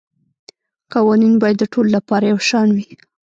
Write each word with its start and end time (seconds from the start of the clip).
قوانین 0.93 1.33
باید 1.41 1.57
د 1.59 1.63
ټولو 1.73 1.89
لپاره 1.97 2.23
یو 2.31 2.39
شان 2.49 2.67
وي 2.75 2.85